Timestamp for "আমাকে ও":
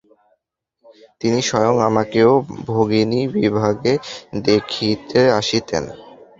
1.89-2.33